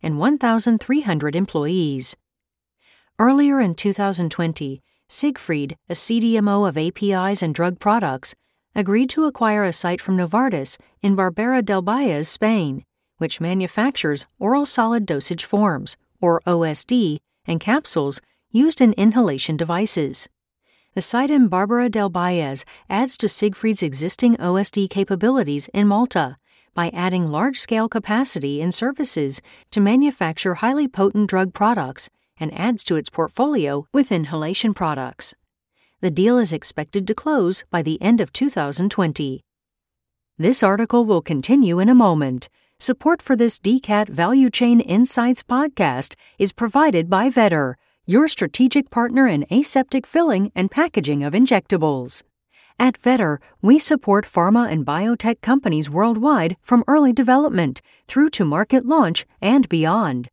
and 0.00 0.18
1,300 0.18 1.34
employees. 1.34 2.16
Earlier 3.18 3.58
in 3.58 3.74
2020, 3.74 4.80
Siegfried, 5.08 5.76
a 5.88 5.94
CDMO 5.94 6.68
of 6.68 6.78
APIs 6.78 7.42
and 7.42 7.52
drug 7.52 7.80
products, 7.80 8.36
agreed 8.72 9.10
to 9.10 9.24
acquire 9.24 9.64
a 9.64 9.72
site 9.72 10.00
from 10.00 10.16
Novartis 10.16 10.78
in 11.02 11.16
Barbera 11.16 11.64
del 11.64 11.82
Valles, 11.82 12.28
Spain, 12.28 12.84
which 13.18 13.40
manufactures 13.40 14.26
oral 14.38 14.66
solid 14.66 15.04
dosage 15.04 15.44
forms, 15.44 15.96
or 16.20 16.40
OSD, 16.46 17.18
and 17.44 17.58
capsules 17.58 18.20
used 18.52 18.80
in 18.80 18.92
inhalation 18.92 19.56
devices. 19.56 20.28
The 20.94 21.02
site 21.02 21.30
in 21.30 21.48
Barbera 21.48 21.88
del 21.88 22.10
Valles 22.10 22.64
adds 22.88 23.16
to 23.18 23.28
Siegfried's 23.28 23.80
existing 23.80 24.36
OSD 24.38 24.90
capabilities 24.90 25.68
in 25.72 25.86
Malta 25.86 26.36
by 26.74 26.88
adding 26.88 27.28
large 27.28 27.60
scale 27.60 27.88
capacity 27.88 28.60
and 28.60 28.74
services 28.74 29.40
to 29.70 29.80
manufacture 29.80 30.54
highly 30.54 30.88
potent 30.88 31.30
drug 31.30 31.54
products 31.54 32.10
and 32.38 32.52
adds 32.58 32.82
to 32.82 32.96
its 32.96 33.08
portfolio 33.08 33.86
with 33.92 34.10
inhalation 34.10 34.74
products. 34.74 35.32
The 36.00 36.10
deal 36.10 36.38
is 36.38 36.52
expected 36.52 37.06
to 37.06 37.14
close 37.14 37.62
by 37.70 37.82
the 37.82 38.02
end 38.02 38.20
of 38.20 38.32
2020. 38.32 39.44
This 40.38 40.62
article 40.64 41.04
will 41.04 41.22
continue 41.22 41.78
in 41.78 41.88
a 41.88 41.94
moment. 41.94 42.48
Support 42.80 43.22
for 43.22 43.36
this 43.36 43.60
DCAT 43.60 44.08
Value 44.08 44.50
Chain 44.50 44.80
Insights 44.80 45.44
podcast 45.44 46.16
is 46.36 46.52
provided 46.52 47.08
by 47.08 47.30
Vetter, 47.30 47.74
your 48.10 48.26
strategic 48.26 48.90
partner 48.90 49.28
in 49.28 49.46
aseptic 49.52 50.04
filling 50.04 50.50
and 50.56 50.68
packaging 50.68 51.22
of 51.22 51.32
injectables. 51.32 52.24
At 52.76 52.98
Vetter, 52.98 53.38
we 53.62 53.78
support 53.78 54.26
pharma 54.26 54.68
and 54.68 54.84
biotech 54.84 55.40
companies 55.42 55.88
worldwide 55.88 56.56
from 56.60 56.82
early 56.88 57.12
development 57.12 57.80
through 58.08 58.30
to 58.30 58.44
market 58.44 58.84
launch 58.84 59.26
and 59.40 59.68
beyond. 59.68 60.28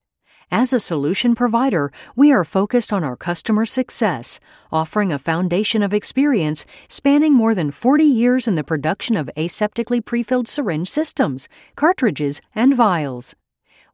As 0.50 0.74
a 0.74 0.80
solution 0.80 1.36
provider, 1.36 1.92
we 2.16 2.32
are 2.32 2.44
focused 2.44 2.92
on 2.92 3.04
our 3.04 3.16
customer 3.16 3.66
success, 3.66 4.40
offering 4.72 5.12
a 5.12 5.20
foundation 5.20 5.84
of 5.84 5.94
experience 5.94 6.66
spanning 6.88 7.34
more 7.34 7.54
than 7.54 7.70
40 7.70 8.06
years 8.06 8.48
in 8.48 8.56
the 8.56 8.64
production 8.64 9.18
of 9.18 9.30
aseptically 9.38 10.04
prefilled 10.04 10.48
syringe 10.48 10.90
systems, 10.90 11.48
cartridges, 11.76 12.42
and 12.56 12.74
vials. 12.74 13.36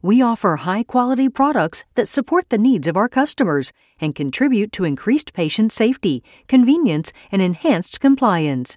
We 0.04 0.20
offer 0.20 0.56
high 0.56 0.82
quality 0.82 1.30
products 1.30 1.82
that 1.94 2.08
support 2.08 2.50
the 2.50 2.58
needs 2.58 2.86
of 2.86 2.94
our 2.94 3.08
customers 3.08 3.72
and 3.98 4.14
contribute 4.14 4.70
to 4.72 4.84
increased 4.84 5.32
patient 5.32 5.72
safety, 5.72 6.22
convenience, 6.46 7.10
and 7.32 7.40
enhanced 7.40 8.02
compliance. 8.02 8.76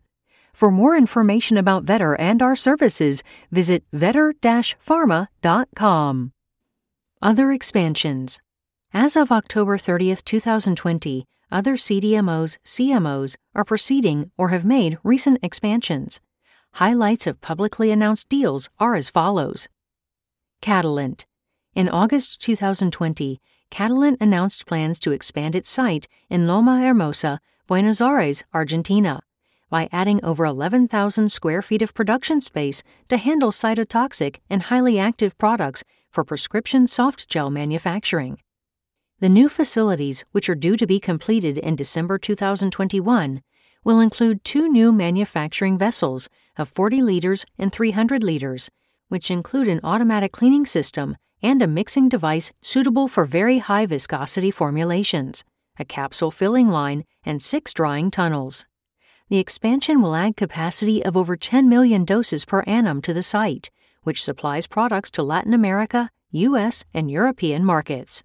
For 0.53 0.71
more 0.71 0.95
information 0.95 1.57
about 1.57 1.83
Vetter 1.83 2.15
and 2.17 2.41
our 2.41 2.55
services, 2.55 3.23
visit 3.51 3.83
vetter-pharma.com. 3.93 6.31
Other 7.21 7.51
expansions. 7.51 8.39
As 8.93 9.17
of 9.17 9.29
October 9.29 9.77
30, 9.77 10.15
2020, 10.23 11.25
other 11.51 11.75
CDMOs, 11.75 12.57
CMOs 12.63 13.35
are 13.53 13.65
proceeding 13.65 14.31
or 14.37 14.47
have 14.47 14.63
made 14.63 14.97
recent 15.03 15.39
expansions. 15.43 16.21
Highlights 16.75 17.27
of 17.27 17.41
publicly 17.41 17.91
announced 17.91 18.29
deals 18.29 18.69
are 18.79 18.95
as 18.95 19.09
follows 19.09 19.67
Catalent. 20.61 21.25
In 21.75 21.87
August 21.87 22.41
2020, 22.41 23.39
Catalent 23.69 24.17
announced 24.19 24.65
plans 24.65 24.99
to 24.99 25.11
expand 25.11 25.55
its 25.55 25.69
site 25.69 26.07
in 26.29 26.47
Loma 26.47 26.79
Hermosa, 26.79 27.39
Buenos 27.67 28.01
Aires, 28.01 28.43
Argentina, 28.53 29.21
by 29.69 29.89
adding 29.91 30.23
over 30.23 30.45
11,000 30.45 31.29
square 31.29 31.61
feet 31.61 31.81
of 31.81 31.93
production 31.93 32.41
space 32.41 32.81
to 33.09 33.17
handle 33.17 33.51
cytotoxic 33.51 34.37
and 34.49 34.63
highly 34.63 34.97
active 34.97 35.37
products 35.37 35.83
for 36.09 36.23
prescription 36.23 36.87
soft 36.87 37.27
gel 37.29 37.49
manufacturing. 37.49 38.39
The 39.19 39.29
new 39.29 39.49
facilities, 39.49 40.23
which 40.31 40.49
are 40.49 40.55
due 40.55 40.77
to 40.77 40.87
be 40.87 40.99
completed 40.99 41.57
in 41.57 41.75
December 41.75 42.17
2021, 42.17 43.41
will 43.83 43.99
include 43.99 44.43
two 44.43 44.69
new 44.69 44.91
manufacturing 44.91 45.77
vessels 45.77 46.29
of 46.57 46.69
40 46.69 47.01
liters 47.01 47.45
and 47.57 47.71
300 47.71 48.23
liters, 48.23 48.69
which 49.09 49.31
include 49.31 49.67
an 49.67 49.79
automatic 49.83 50.31
cleaning 50.31 50.65
system 50.65 51.17
and 51.41 51.61
a 51.61 51.67
mixing 51.67 52.09
device 52.09 52.51
suitable 52.61 53.07
for 53.07 53.25
very 53.25 53.59
high 53.59 53.85
viscosity 53.85 54.51
formulations, 54.51 55.43
a 55.79 55.85
capsule 55.85 56.31
filling 56.31 56.67
line, 56.67 57.03
and 57.23 57.41
six 57.41 57.73
drying 57.73 58.09
tunnels. 58.09 58.65
The 59.29 59.37
expansion 59.39 60.01
will 60.01 60.15
add 60.15 60.37
capacity 60.37 61.03
of 61.03 61.17
over 61.17 61.35
10 61.35 61.67
million 61.67 62.05
doses 62.05 62.45
per 62.45 62.61
annum 62.61 63.01
to 63.01 63.13
the 63.13 63.23
site 63.23 63.69
which 64.07 64.23
supplies 64.23 64.67
products 64.67 65.11
to 65.11 65.21
Latin 65.21 65.53
America, 65.53 66.09
U.S., 66.31 66.85
and 66.93 67.11
European 67.11 67.65
markets. 67.65 68.23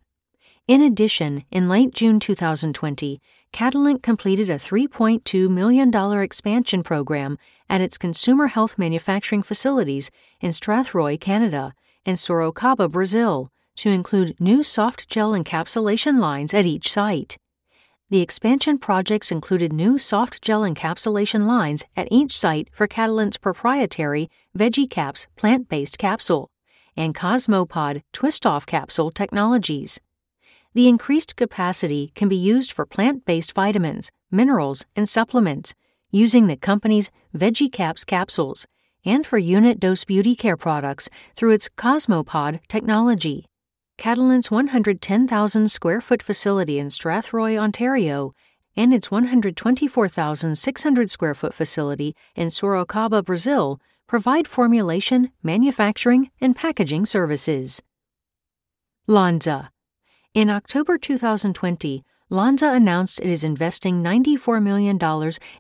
In 0.69 0.81
addition, 0.81 1.45
in 1.51 1.69
late 1.69 1.93
June 1.93 2.21
2020, 2.21 3.21
Catalent 3.52 4.02
completed 4.02 4.49
a 4.49 4.56
$3.2 4.56 5.50
million 5.50 6.23
expansion 6.23 6.82
program 6.82 7.37
at 7.68 7.82
its 7.82 7.99
consumer 7.99 8.47
health 8.47 8.78
manufacturing 8.78 9.42
facilities 9.42 10.11
in 10.40 10.50
Strathroy, 10.50 11.21
Canada, 11.21 11.75
and 12.06 12.16
Sorocaba, 12.16 12.90
Brazil, 12.90 13.50
to 13.76 13.90
include 13.90 14.40
new 14.40 14.62
soft 14.62 15.06
gel 15.09 15.32
encapsulation 15.32 16.18
lines 16.18 16.54
at 16.54 16.64
each 16.64 16.90
site. 16.90 17.37
The 18.09 18.23
expansion 18.23 18.78
projects 18.78 19.30
included 19.30 19.73
new 19.73 19.99
soft 19.99 20.40
gel 20.42 20.62
encapsulation 20.62 21.47
lines 21.47 21.85
at 21.94 22.09
each 22.11 22.37
site 22.37 22.68
for 22.73 22.87
Catalent's 22.87 23.37
proprietary 23.37 24.30
Vegicaps 24.56 25.26
plant 25.37 25.68
based 25.68 25.99
capsule 25.99 26.50
and 26.97 27.14
Cosmopod 27.14 28.02
twist 28.12 28.47
off 28.47 28.66
capsule 28.66 29.11
technologies. 29.11 30.00
The 30.75 30.88
increased 30.88 31.37
capacity 31.37 32.12
can 32.14 32.29
be 32.29 32.37
used 32.37 32.73
for 32.73 32.87
plant 32.87 33.26
based 33.26 33.52
vitamins, 33.52 34.11
minerals, 34.31 34.87
and 34.97 35.07
supplements 35.07 35.75
using 36.11 36.47
the 36.47 36.57
company's 36.57 37.11
Vegicaps 37.37 38.07
capsules 38.07 38.67
and 39.05 39.26
for 39.26 39.37
unit 39.37 39.81
dose 39.81 40.05
beauty 40.05 40.35
care 40.35 40.57
products 40.57 41.11
through 41.37 41.50
its 41.50 41.69
Cosmopod 41.76 42.61
technology. 42.69 43.45
Catalent's 43.99 44.50
110,000 44.50 45.71
square 45.71 46.00
foot 46.00 46.23
facility 46.23 46.79
in 46.79 46.88
Strathroy, 46.88 47.59
Ontario, 47.59 48.33
and 48.75 48.95
its 48.95 49.11
124,600 49.11 51.11
square 51.11 51.35
foot 51.35 51.52
facility 51.52 52.17
in 52.35 52.49
Sorocaba, 52.49 53.23
Brazil, 53.23 53.79
provide 54.07 54.49
formulation, 54.49 55.31
manufacturing, 55.43 56.31
and 56.41 56.57
packaging 56.57 57.05
services. 57.05 57.83
Lonza. 59.07 59.69
In 60.35 60.49
October 60.49 60.97
2020, 60.97 62.05
Lonza 62.31 62.73
announced 62.73 63.21
it 63.21 63.27
is 63.27 63.45
investing 63.45 64.03
$94 64.03 64.62
million 64.62 64.99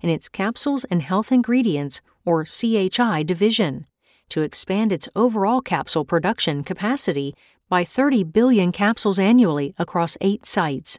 in 0.00 0.08
its 0.08 0.30
Capsules 0.30 0.84
and 0.84 1.02
Health 1.02 1.30
Ingredients, 1.30 2.00
or 2.24 2.46
CHI, 2.46 3.22
division 3.22 3.84
to 4.30 4.40
expand 4.40 4.90
its 4.90 5.10
overall 5.14 5.60
capsule 5.60 6.06
production 6.06 6.64
capacity 6.64 7.34
by 7.68 7.84
30 7.84 8.24
billion 8.24 8.72
capsules 8.72 9.18
annually 9.18 9.74
across 9.76 10.16
eight 10.22 10.46
sites. 10.46 10.98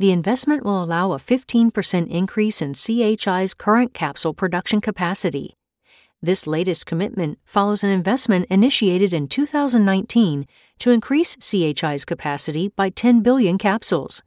The 0.00 0.10
investment 0.10 0.64
will 0.64 0.82
allow 0.82 1.12
a 1.12 1.18
15% 1.18 2.08
increase 2.08 2.60
in 2.60 2.74
CHI's 2.74 3.54
current 3.54 3.94
capsule 3.94 4.34
production 4.34 4.80
capacity. 4.80 5.56
This 6.20 6.46
latest 6.46 6.86
commitment 6.86 7.38
follows 7.44 7.84
an 7.84 7.90
investment 7.90 8.46
initiated 8.50 9.12
in 9.12 9.28
2019 9.28 10.46
to 10.84 10.90
increase 10.90 11.34
CHI's 11.36 12.04
capacity 12.04 12.68
by 12.68 12.90
10 12.90 13.22
billion 13.22 13.56
capsules. 13.56 14.22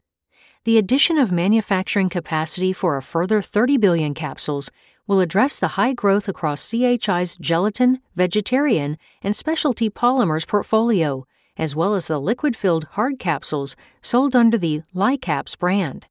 The 0.63 0.79
addition 0.79 1.19
of 1.19 1.31
manufacturing 1.31 2.09
capacity 2.09 2.73
for 2.73 2.97
a 2.97 3.03
further 3.03 3.43
30 3.43 3.77
billion 3.77 4.15
capsules 4.15 4.71
will 5.05 5.19
address 5.19 5.59
the 5.59 5.77
high 5.77 5.93
growth 5.93 6.27
across 6.27 6.67
CHI's 6.67 7.37
gelatin, 7.37 7.99
vegetarian, 8.15 8.97
and 9.21 9.35
specialty 9.35 9.87
polymers 9.91 10.47
portfolio, 10.47 11.27
as 11.57 11.75
well 11.75 11.93
as 11.93 12.07
the 12.07 12.19
liquid 12.19 12.55
filled 12.55 12.85
hard 12.93 13.19
capsules 13.19 13.75
sold 14.01 14.35
under 14.35 14.57
the 14.57 14.81
Licaps 14.95 15.55
brand. 15.55 16.07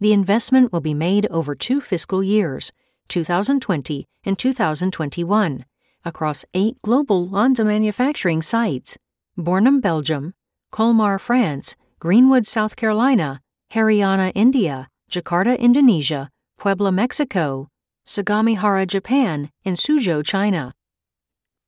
The 0.00 0.14
investment 0.14 0.72
will 0.72 0.80
be 0.80 0.94
made 0.94 1.26
over 1.26 1.54
two 1.54 1.82
fiscal 1.82 2.24
years, 2.24 2.72
2020 3.08 4.08
and 4.24 4.38
2021, 4.38 5.66
across 6.02 6.46
eight 6.54 6.80
global 6.80 7.28
Lonza 7.28 7.62
manufacturing 7.62 8.40
sites 8.40 8.96
Bornem, 9.38 9.82
Belgium, 9.82 10.32
Colmar, 10.72 11.20
France, 11.20 11.76
Greenwood, 12.00 12.46
South 12.46 12.74
Carolina, 12.74 13.42
Haryana, 13.70 14.32
India, 14.34 14.88
Jakarta, 15.10 15.58
Indonesia, 15.58 16.30
Puebla, 16.58 16.90
Mexico, 16.90 17.68
Sagamihara, 18.06 18.86
Japan, 18.86 19.50
and 19.62 19.76
Suzhou, 19.76 20.24
China. 20.24 20.72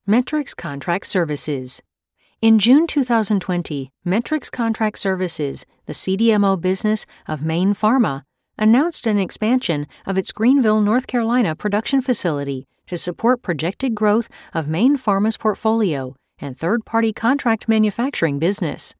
Metrics 0.06 0.54
Contract 0.54 1.06
Services 1.06 1.82
in 2.40 2.58
June 2.58 2.86
2020, 2.86 3.90
Metrics 4.04 4.48
Contract 4.48 4.96
Services, 4.96 5.66
the 5.86 5.92
CDMO 5.92 6.58
business 6.58 7.04
of 7.26 7.42
Mayne 7.42 7.74
Pharma, 7.74 8.22
announced 8.56 9.06
an 9.06 9.18
expansion 9.18 9.86
of 10.06 10.16
its 10.16 10.30
Greenville, 10.32 10.80
North 10.80 11.06
Carolina 11.06 11.54
production 11.54 12.00
facility 12.00 12.66
to 12.86 12.96
support 12.96 13.42
projected 13.42 13.94
growth 13.94 14.28
of 14.54 14.68
Mayne 14.68 14.96
Pharma's 14.96 15.36
portfolio 15.36 16.14
and 16.40 16.56
third 16.56 16.84
party 16.84 17.12
contract 17.12 17.68
manufacturing 17.68 18.38
business. 18.38 18.94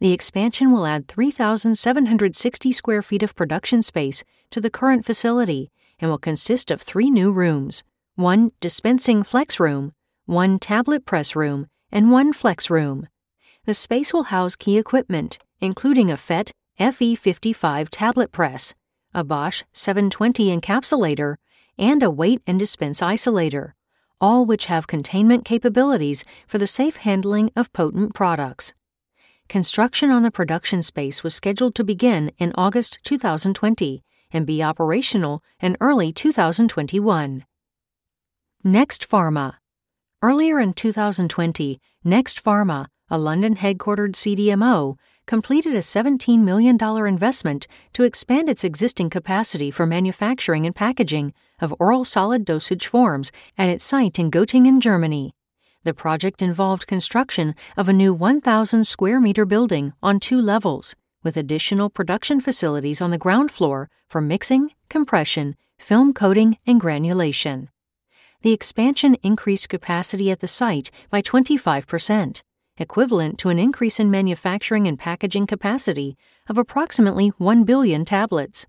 The 0.00 0.12
expansion 0.12 0.70
will 0.70 0.86
add 0.86 1.08
3,760 1.08 2.72
square 2.72 3.02
feet 3.02 3.22
of 3.22 3.34
production 3.34 3.82
space 3.82 4.22
to 4.50 4.60
the 4.60 4.70
current 4.70 5.04
facility 5.04 5.70
and 5.98 6.10
will 6.10 6.18
consist 6.18 6.70
of 6.70 6.80
three 6.80 7.10
new 7.10 7.32
rooms 7.32 7.82
one 8.14 8.50
dispensing 8.60 9.22
flex 9.22 9.60
room, 9.60 9.92
one 10.26 10.58
tablet 10.58 11.06
press 11.06 11.36
room, 11.36 11.68
and 11.92 12.10
one 12.10 12.32
flex 12.32 12.68
room. 12.68 13.06
The 13.64 13.74
space 13.74 14.12
will 14.12 14.24
house 14.24 14.56
key 14.56 14.76
equipment, 14.76 15.38
including 15.60 16.10
a 16.10 16.16
Fette 16.16 16.50
FE55 16.80 17.88
tablet 17.90 18.32
press, 18.32 18.74
a 19.14 19.22
Bosch 19.22 19.62
720 19.72 20.56
encapsulator, 20.56 21.36
and 21.78 22.02
a 22.02 22.10
weight 22.10 22.42
and 22.46 22.58
dispense 22.58 23.00
isolator, 23.00 23.72
all 24.20 24.44
which 24.44 24.66
have 24.66 24.86
containment 24.86 25.44
capabilities 25.44 26.24
for 26.46 26.58
the 26.58 26.66
safe 26.66 26.96
handling 26.96 27.50
of 27.56 27.72
potent 27.72 28.14
products. 28.14 28.72
Construction 29.48 30.10
on 30.10 30.22
the 30.22 30.30
production 30.30 30.82
space 30.82 31.22
was 31.22 31.34
scheduled 31.34 31.74
to 31.74 31.84
begin 31.84 32.32
in 32.38 32.52
August 32.54 32.98
2020 33.04 34.02
and 34.30 34.46
be 34.46 34.62
operational 34.62 35.42
in 35.60 35.76
early 35.80 36.12
2021. 36.12 37.44
Next 38.62 39.08
Pharma 39.08 39.54
Earlier 40.20 40.58
in 40.58 40.72
2020, 40.72 41.80
Next 42.02 42.44
Pharma, 42.44 42.86
a 43.08 43.16
London 43.16 43.54
headquartered 43.54 44.12
CDMO, 44.12 44.96
completed 45.28 45.74
a 45.74 45.78
$17 45.78 46.40
million 46.40 46.76
investment 47.06 47.68
to 47.92 48.02
expand 48.02 48.48
its 48.48 48.64
existing 48.64 49.10
capacity 49.10 49.70
for 49.70 49.86
manufacturing 49.86 50.66
and 50.66 50.74
packaging 50.74 51.32
of 51.60 51.74
oral 51.78 52.04
solid 52.04 52.44
dosage 52.44 52.86
forms 52.86 53.30
at 53.56 53.68
its 53.68 53.84
site 53.84 54.18
in 54.18 54.30
Göttingen, 54.30 54.80
Germany. 54.80 55.34
The 55.84 55.94
project 55.94 56.42
involved 56.42 56.88
construction 56.88 57.54
of 57.76 57.88
a 57.88 57.92
new 57.92 58.12
1,000 58.12 58.84
square 58.84 59.20
meter 59.20 59.44
building 59.44 59.92
on 60.02 60.18
two 60.18 60.40
levels, 60.40 60.96
with 61.22 61.36
additional 61.36 61.90
production 61.90 62.40
facilities 62.40 63.00
on 63.00 63.12
the 63.12 63.18
ground 63.18 63.52
floor 63.52 63.88
for 64.08 64.20
mixing, 64.20 64.72
compression, 64.88 65.54
film 65.78 66.12
coating, 66.12 66.56
and 66.66 66.80
granulation 66.80 67.68
the 68.42 68.52
expansion 68.52 69.16
increased 69.22 69.68
capacity 69.68 70.30
at 70.30 70.40
the 70.40 70.46
site 70.46 70.90
by 71.10 71.20
25%, 71.20 72.42
equivalent 72.78 73.38
to 73.38 73.48
an 73.48 73.58
increase 73.58 74.00
in 74.00 74.10
manufacturing 74.10 74.86
and 74.86 74.98
packaging 74.98 75.46
capacity 75.46 76.16
of 76.48 76.58
approximately 76.58 77.28
1 77.38 77.64
billion 77.64 78.04
tablets. 78.04 78.66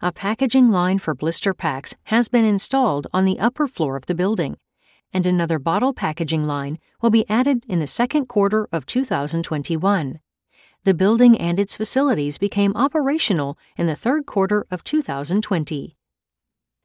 A 0.00 0.12
packaging 0.12 0.70
line 0.70 0.98
for 0.98 1.14
blister 1.14 1.54
packs 1.54 1.94
has 2.04 2.28
been 2.28 2.44
installed 2.44 3.06
on 3.12 3.24
the 3.24 3.38
upper 3.38 3.66
floor 3.66 3.96
of 3.96 4.06
the 4.06 4.14
building, 4.14 4.56
and 5.12 5.26
another 5.26 5.58
bottle 5.58 5.92
packaging 5.92 6.46
line 6.46 6.78
will 7.00 7.10
be 7.10 7.28
added 7.30 7.64
in 7.68 7.78
the 7.78 7.86
second 7.86 8.26
quarter 8.26 8.68
of 8.72 8.86
2021. 8.86 10.20
The 10.84 10.94
building 10.94 11.38
and 11.38 11.58
its 11.58 11.76
facilities 11.76 12.36
became 12.36 12.76
operational 12.76 13.56
in 13.76 13.86
the 13.86 13.96
third 13.96 14.26
quarter 14.26 14.66
of 14.70 14.84
2020. 14.84 15.96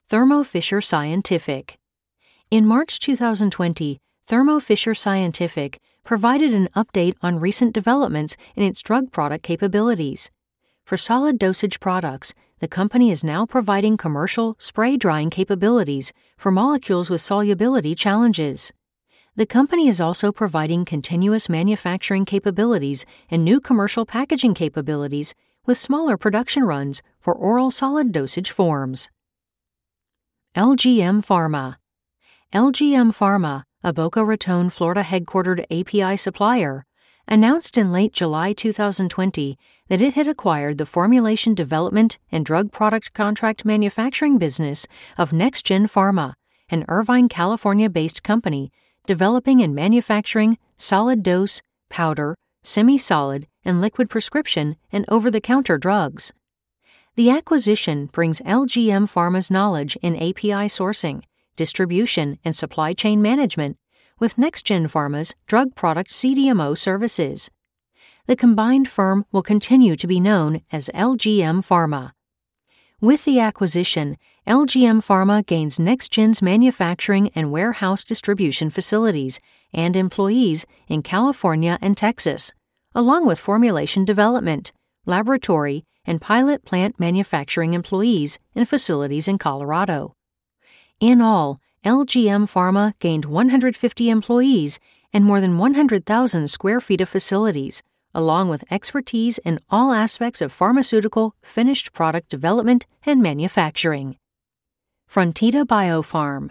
Thermo 0.07 0.43
Fisher 0.43 0.79
Scientific 0.79 1.79
in 2.51 2.65
March 2.65 2.99
2020, 2.99 3.99
Thermo 4.25 4.59
Fisher 4.59 4.95
Scientific 4.95 5.79
provided 6.09 6.55
an 6.55 6.67
update 6.75 7.13
on 7.21 7.39
recent 7.39 7.71
developments 7.71 8.35
in 8.55 8.63
its 8.63 8.81
drug 8.81 9.11
product 9.11 9.43
capabilities. 9.43 10.31
For 10.83 10.97
solid 10.97 11.37
dosage 11.37 11.79
products, 11.79 12.33
the 12.57 12.67
company 12.67 13.11
is 13.11 13.23
now 13.23 13.45
providing 13.45 13.95
commercial 13.95 14.55
spray 14.57 14.97
drying 14.97 15.29
capabilities 15.29 16.11
for 16.35 16.51
molecules 16.51 17.11
with 17.11 17.21
solubility 17.21 17.93
challenges. 17.93 18.71
The 19.35 19.45
company 19.45 19.87
is 19.87 20.01
also 20.01 20.31
providing 20.31 20.83
continuous 20.83 21.47
manufacturing 21.47 22.25
capabilities 22.25 23.05
and 23.29 23.45
new 23.45 23.59
commercial 23.59 24.03
packaging 24.03 24.55
capabilities 24.55 25.35
with 25.67 25.77
smaller 25.77 26.17
production 26.17 26.63
runs 26.63 27.03
for 27.19 27.35
oral 27.35 27.69
solid 27.69 28.11
dosage 28.11 28.49
forms. 28.49 29.09
LGM 30.55 31.23
Pharma 31.23 31.75
LGM 32.51 33.13
Pharma, 33.13 33.61
a 33.81 33.93
Boca 33.93 34.25
Raton, 34.25 34.69
Florida 34.69 35.03
headquartered 35.03 35.63
API 35.71 36.17
supplier, 36.17 36.85
announced 37.29 37.77
in 37.77 37.93
late 37.93 38.11
July 38.11 38.51
2020 38.51 39.57
that 39.87 40.01
it 40.01 40.15
had 40.15 40.27
acquired 40.27 40.77
the 40.77 40.85
formulation 40.85 41.53
development 41.53 42.17
and 42.29 42.45
drug 42.45 42.73
product 42.73 43.13
contract 43.13 43.63
manufacturing 43.63 44.37
business 44.37 44.85
of 45.17 45.31
NextGen 45.31 45.89
Pharma, 45.89 46.33
an 46.69 46.83
Irvine, 46.89 47.29
California 47.29 47.89
based 47.89 48.21
company 48.21 48.69
developing 49.07 49.61
and 49.61 49.73
manufacturing 49.73 50.57
solid 50.77 51.23
dose, 51.23 51.61
powder, 51.89 52.35
semi 52.63 52.97
solid, 52.97 53.47
and 53.63 53.79
liquid 53.79 54.09
prescription 54.09 54.75
and 54.91 55.05
over 55.07 55.31
the 55.31 55.39
counter 55.39 55.77
drugs. 55.77 56.33
The 57.15 57.29
acquisition 57.29 58.07
brings 58.07 58.41
LGM 58.41 59.09
Pharma's 59.09 59.49
knowledge 59.49 59.97
in 60.01 60.17
API 60.17 60.67
sourcing 60.67 61.23
distribution, 61.55 62.39
and 62.43 62.55
supply 62.55 62.93
chain 62.93 63.21
management 63.21 63.77
with 64.19 64.35
NextGen 64.35 64.91
Pharma's 64.91 65.35
drug 65.47 65.75
product 65.75 66.09
CDMO 66.11 66.77
services. 66.77 67.49
The 68.27 68.35
combined 68.35 68.87
firm 68.87 69.25
will 69.31 69.41
continue 69.41 69.95
to 69.95 70.07
be 70.07 70.19
known 70.19 70.61
as 70.71 70.89
LGM 70.93 71.65
Pharma. 71.65 72.11
With 73.01 73.23
the 73.23 73.39
acquisition, 73.39 74.17
LGM 74.45 75.05
Pharma 75.05 75.45
gains 75.45 75.79
NextGen's 75.79 76.41
manufacturing 76.41 77.29
and 77.33 77.51
warehouse 77.51 78.03
distribution 78.03 78.69
facilities 78.69 79.39
and 79.73 79.95
employees 79.95 80.65
in 80.87 81.01
California 81.01 81.79
and 81.81 81.95
Texas, 81.95 82.51
along 82.93 83.25
with 83.25 83.39
formulation 83.39 84.03
development, 84.03 84.73
laboratory, 85.05 85.85
and 86.05 86.19
pilot 86.19 86.65
plant 86.65 86.99
manufacturing 86.99 87.73
employees 87.73 88.37
in 88.53 88.65
facilities 88.65 89.27
in 89.27 89.37
Colorado. 89.37 90.13
In 90.99 91.21
all, 91.21 91.61
LGM 91.85 92.51
Pharma 92.51 92.93
gained 92.99 93.23
150 93.23 94.09
employees 94.09 94.79
and 95.13 95.23
more 95.23 95.39
than 95.39 95.57
100,000 95.57 96.49
square 96.49 96.81
feet 96.81 96.99
of 96.99 97.07
facilities, 97.07 97.81
along 98.13 98.49
with 98.49 98.69
expertise 98.69 99.37
in 99.39 99.61
all 99.69 99.93
aspects 99.93 100.41
of 100.41 100.51
pharmaceutical 100.51 101.35
finished 101.41 101.93
product 101.93 102.27
development 102.27 102.85
and 103.05 103.21
manufacturing. 103.21 104.17
Frontida 105.09 105.63
Biopharm 105.65 106.49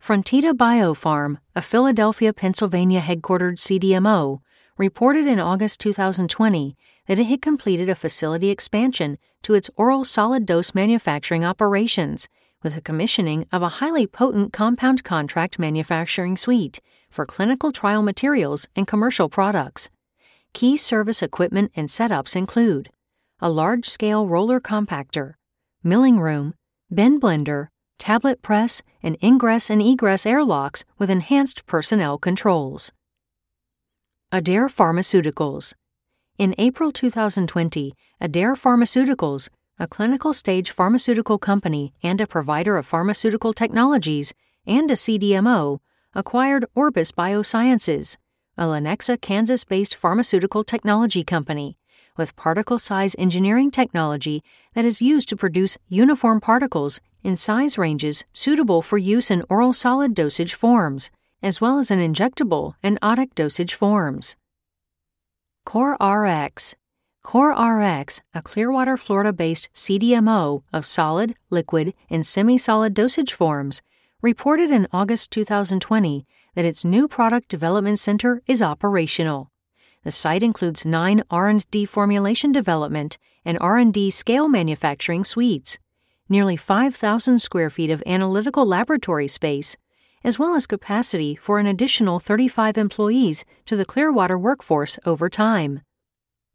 Frontida 0.00 0.54
Biopharm, 0.54 1.36
a 1.54 1.60
Philadelphia, 1.60 2.32
Pennsylvania 2.32 3.00
headquartered 3.02 3.58
CDMO, 3.58 4.38
reported 4.78 5.26
in 5.26 5.38
August 5.38 5.80
2020 5.80 6.76
that 7.06 7.18
it 7.18 7.26
had 7.26 7.42
completed 7.42 7.90
a 7.90 7.94
facility 7.94 8.48
expansion 8.48 9.18
to 9.42 9.52
its 9.52 9.68
oral 9.76 10.02
solid 10.02 10.46
dose 10.46 10.74
manufacturing 10.74 11.44
operations 11.44 12.26
with 12.62 12.74
the 12.74 12.80
commissioning 12.80 13.46
of 13.52 13.62
a 13.62 13.80
highly 13.80 14.06
potent 14.06 14.52
compound 14.52 15.04
contract 15.04 15.58
manufacturing 15.58 16.36
suite 16.36 16.80
for 17.10 17.26
clinical 17.26 17.72
trial 17.72 18.02
materials 18.02 18.66
and 18.74 18.86
commercial 18.86 19.28
products. 19.28 19.90
Key 20.52 20.76
service 20.76 21.22
equipment 21.22 21.72
and 21.74 21.88
setups 21.88 22.36
include 22.36 22.90
a 23.40 23.50
large 23.50 23.86
scale 23.86 24.28
roller 24.28 24.60
compactor, 24.60 25.34
milling 25.82 26.20
room, 26.20 26.54
bin 26.92 27.18
blender, 27.20 27.68
tablet 27.98 28.42
press, 28.42 28.82
and 29.02 29.16
ingress 29.22 29.70
and 29.70 29.82
egress 29.82 30.26
airlocks 30.26 30.84
with 30.98 31.10
enhanced 31.10 31.66
personnel 31.66 32.18
controls. 32.18 32.92
Adare 34.32 34.68
Pharmaceuticals. 34.68 35.74
In 36.38 36.54
April 36.56 36.90
2020, 36.90 37.92
Adare 38.22 38.56
Pharmaceuticals, 38.56 39.48
a 39.82 39.88
clinical 39.88 40.32
stage 40.32 40.70
pharmaceutical 40.70 41.38
company 41.38 41.92
and 42.04 42.20
a 42.20 42.26
provider 42.26 42.76
of 42.76 42.86
pharmaceutical 42.86 43.52
technologies, 43.52 44.32
and 44.64 44.88
a 44.92 44.94
CDMO, 44.94 45.80
acquired 46.14 46.64
Orbis 46.76 47.10
Biosciences, 47.10 48.16
a 48.56 48.66
Lenexa, 48.66 49.20
Kansas 49.20 49.64
based 49.64 49.96
pharmaceutical 49.96 50.62
technology 50.62 51.24
company 51.24 51.76
with 52.16 52.36
particle 52.36 52.78
size 52.78 53.16
engineering 53.18 53.72
technology 53.72 54.44
that 54.74 54.84
is 54.84 55.02
used 55.02 55.28
to 55.28 55.36
produce 55.36 55.76
uniform 55.88 56.40
particles 56.40 57.00
in 57.24 57.34
size 57.34 57.76
ranges 57.76 58.24
suitable 58.32 58.82
for 58.82 58.98
use 58.98 59.32
in 59.32 59.42
oral 59.50 59.72
solid 59.72 60.14
dosage 60.14 60.54
forms, 60.54 61.10
as 61.42 61.60
well 61.60 61.80
as 61.80 61.90
in 61.90 61.98
injectable 61.98 62.74
and 62.84 63.00
otic 63.00 63.34
dosage 63.34 63.74
forms. 63.74 64.36
CoreRx 65.66 66.74
CoreRx, 67.24 68.20
a 68.34 68.42
Clearwater, 68.42 68.96
Florida 68.96 69.32
based 69.32 69.70
CDMO 69.74 70.62
of 70.72 70.84
solid, 70.84 71.34
liquid, 71.50 71.94
and 72.10 72.26
semi 72.26 72.58
solid 72.58 72.94
dosage 72.94 73.32
forms, 73.32 73.80
reported 74.20 74.70
in 74.70 74.88
August 74.92 75.30
2020 75.30 76.26
that 76.54 76.64
its 76.64 76.84
new 76.84 77.08
product 77.08 77.48
development 77.48 77.98
center 77.98 78.42
is 78.46 78.62
operational. 78.62 79.50
The 80.04 80.10
site 80.10 80.42
includes 80.42 80.84
9 80.84 81.22
R&D 81.30 81.84
formulation 81.86 82.50
development 82.50 83.18
and 83.44 83.56
R&D 83.60 84.10
scale 84.10 84.48
manufacturing 84.48 85.24
suites, 85.24 85.78
nearly 86.28 86.56
5,000 86.56 87.38
square 87.38 87.70
feet 87.70 87.90
of 87.90 88.02
analytical 88.04 88.66
laboratory 88.66 89.28
space, 89.28 89.76
as 90.24 90.38
well 90.38 90.54
as 90.54 90.66
capacity 90.66 91.36
for 91.36 91.58
an 91.58 91.66
additional 91.66 92.18
35 92.18 92.76
employees 92.76 93.44
to 93.66 93.76
the 93.76 93.84
Clearwater 93.84 94.38
workforce 94.38 94.98
over 95.06 95.28
time. 95.28 95.82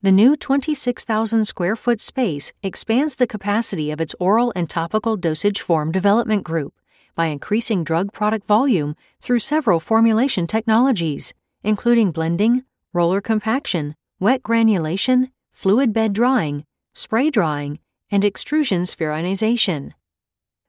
The 0.04 0.12
new 0.12 0.36
26,000 0.36 1.46
square 1.46 1.76
foot 1.76 2.00
space 2.00 2.54
expands 2.62 3.16
the 3.16 3.26
capacity 3.26 3.90
of 3.90 4.00
its 4.00 4.14
oral 4.20 4.54
and 4.56 4.70
topical 4.70 5.18
dosage 5.18 5.60
form 5.60 5.92
development 5.92 6.44
group 6.44 6.76
by 7.16 7.28
increasing 7.28 7.84
drug 7.84 8.14
product 8.14 8.46
volume 8.46 8.96
through 9.22 9.40
several 9.40 9.80
formulation 9.80 10.46
technologies, 10.46 11.34
including 11.64 12.12
blending, 12.12 12.64
roller 12.94 13.22
compaction, 13.22 13.96
wet 14.20 14.44
granulation, 14.44 15.32
fluid 15.50 15.94
bed 15.94 16.14
drying, 16.14 16.64
spray 16.94 17.32
drying, 17.32 17.80
and 18.12 18.24
extrusion 18.24 18.84
spheronization. 18.84 19.94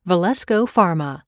Velesco 0.09 0.67
Pharma. 0.67 1.21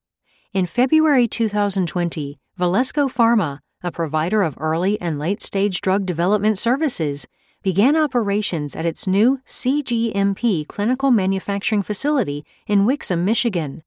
In 0.55 0.65
February 0.65 1.29
2020, 1.29 2.39
Velesco 2.59 3.13
Pharma, 3.13 3.59
a 3.83 3.93
provider 3.93 4.43
of 4.43 4.57
early 4.59 4.99
and 5.03 5.19
late 5.19 5.43
stage 5.43 5.83
drug 5.83 6.07
development 6.07 6.57
services, 6.57 7.27
began 7.63 7.97
operations 7.97 8.75
at 8.75 8.87
its 8.87 9.07
new 9.07 9.41
CGMP 9.47 10.67
clinical 10.67 11.11
manufacturing 11.11 11.83
facility 11.83 12.45
in 12.67 12.87
Wixom, 12.87 13.21
Michigan. 13.21 13.83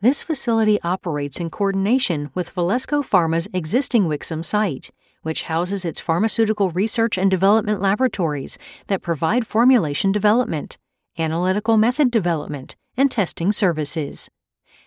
This 0.00 0.22
facility 0.22 0.78
operates 0.82 1.40
in 1.40 1.50
coordination 1.50 2.30
with 2.34 2.54
Velesco 2.54 3.02
Pharma's 3.02 3.48
existing 3.52 4.04
Wixom 4.04 4.44
site 4.44 4.90
which 5.26 5.42
houses 5.42 5.84
its 5.84 5.98
pharmaceutical 5.98 6.70
research 6.70 7.18
and 7.18 7.28
development 7.28 7.80
laboratories 7.82 8.58
that 8.86 9.02
provide 9.02 9.44
formulation 9.44 10.12
development, 10.12 10.78
analytical 11.18 11.76
method 11.76 12.12
development, 12.12 12.76
and 12.96 13.10
testing 13.10 13.50
services. 13.50 14.30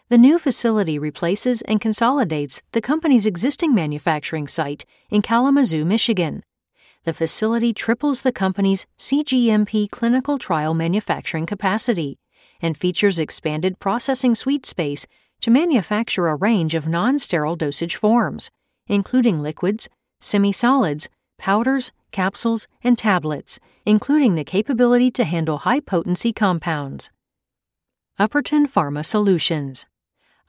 The 0.08 0.18
new 0.18 0.40
facility 0.40 0.98
replaces 0.98 1.62
and 1.64 1.82
consolidates 1.82 2.62
the 2.72 2.80
company's 2.80 3.26
existing 3.26 3.76
manufacturing 3.76 4.48
site 4.48 4.86
in 5.10 5.22
Kalamazoo, 5.22 5.84
Michigan. 5.84 6.46
The 7.06 7.14
facility 7.14 7.74
triples 7.74 8.22
the 8.22 8.32
company's 8.32 8.86
CGMP 8.98 9.90
clinical 9.90 10.38
trial 10.38 10.74
manufacturing 10.74 11.46
capacity 11.46 12.20
and 12.62 12.78
features 12.78 13.20
expanded 13.20 13.80
processing 13.80 14.36
suite 14.36 14.66
space 14.66 15.08
to 15.42 15.52
manufacture 15.52 16.28
a 16.28 16.36
range 16.36 16.76
of 16.76 16.88
non 16.88 17.18
sterile 17.18 17.56
dosage 17.56 17.96
forms, 17.96 18.50
including 18.88 19.40
liquids, 19.40 19.88
semi 20.20 20.52
solids, 20.52 21.08
powders, 21.38 21.94
capsules, 22.12 22.68
and 22.84 22.98
tablets, 22.98 23.60
including 23.86 24.36
the 24.36 24.44
capability 24.44 25.10
to 25.12 25.24
handle 25.24 25.60
high 25.60 25.80
potency 25.80 26.34
compounds. 26.34 27.12
Upperton 28.18 28.68
Pharma 28.68 29.06
Solutions 29.06 29.86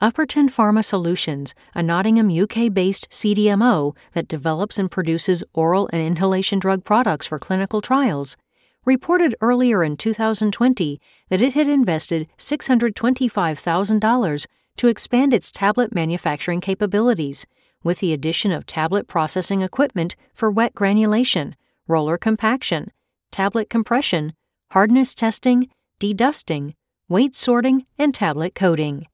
Upperton 0.03 0.49
Pharma 0.49 0.83
Solutions, 0.83 1.53
a 1.75 1.83
Nottingham, 1.83 2.35
UK 2.35 2.73
based 2.73 3.07
CDMO 3.11 3.95
that 4.13 4.27
develops 4.27 4.79
and 4.79 4.89
produces 4.89 5.43
oral 5.53 5.87
and 5.93 6.01
inhalation 6.01 6.57
drug 6.57 6.83
products 6.83 7.27
for 7.27 7.37
clinical 7.37 7.81
trials, 7.81 8.35
reported 8.83 9.35
earlier 9.41 9.83
in 9.83 9.95
2020 9.95 10.99
that 11.29 11.39
it 11.39 11.53
had 11.53 11.67
invested 11.67 12.27
$625,000 12.39 14.47
to 14.77 14.87
expand 14.87 15.35
its 15.35 15.51
tablet 15.51 15.93
manufacturing 15.93 16.61
capabilities 16.61 17.45
with 17.83 17.99
the 17.99 18.11
addition 18.11 18.51
of 18.51 18.65
tablet 18.65 19.07
processing 19.07 19.61
equipment 19.61 20.15
for 20.33 20.49
wet 20.49 20.73
granulation, 20.73 21.55
roller 21.87 22.17
compaction, 22.17 22.89
tablet 23.29 23.69
compression, 23.69 24.33
hardness 24.71 25.13
testing, 25.13 25.69
dedusting, 25.99 26.73
weight 27.07 27.35
sorting, 27.35 27.85
and 27.99 28.15
tablet 28.15 28.55
coating. 28.55 29.05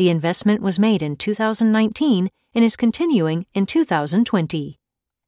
The 0.00 0.08
investment 0.08 0.62
was 0.62 0.78
made 0.78 1.02
in 1.02 1.16
2019 1.16 2.30
and 2.54 2.64
is 2.64 2.74
continuing 2.74 3.44
in 3.52 3.66
2020. 3.66 4.78